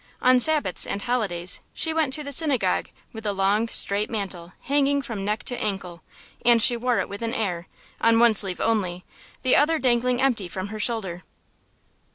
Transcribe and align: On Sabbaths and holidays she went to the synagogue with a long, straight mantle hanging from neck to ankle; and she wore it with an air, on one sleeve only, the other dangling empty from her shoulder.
On 0.19 0.39
Sabbaths 0.39 0.87
and 0.87 0.99
holidays 1.03 1.61
she 1.75 1.93
went 1.93 2.11
to 2.13 2.23
the 2.23 2.31
synagogue 2.31 2.89
with 3.13 3.23
a 3.23 3.33
long, 3.33 3.67
straight 3.67 4.09
mantle 4.09 4.53
hanging 4.61 5.03
from 5.03 5.23
neck 5.23 5.43
to 5.43 5.61
ankle; 5.63 6.01
and 6.43 6.59
she 6.59 6.75
wore 6.75 6.97
it 6.97 7.07
with 7.07 7.21
an 7.21 7.35
air, 7.35 7.67
on 8.01 8.17
one 8.17 8.33
sleeve 8.33 8.59
only, 8.59 9.05
the 9.43 9.55
other 9.55 9.77
dangling 9.77 10.19
empty 10.19 10.47
from 10.47 10.69
her 10.69 10.79
shoulder. 10.79 11.23